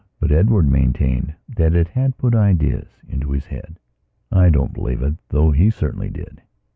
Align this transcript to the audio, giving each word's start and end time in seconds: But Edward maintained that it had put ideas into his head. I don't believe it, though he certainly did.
But 0.19 0.31
Edward 0.31 0.67
maintained 0.67 1.35
that 1.57 1.75
it 1.75 1.87
had 1.89 2.17
put 2.17 2.33
ideas 2.33 2.87
into 3.07 3.29
his 3.31 3.45
head. 3.45 3.77
I 4.31 4.49
don't 4.49 4.73
believe 4.73 5.03
it, 5.03 5.19
though 5.29 5.51
he 5.51 5.69
certainly 5.69 6.09
did. 6.09 6.41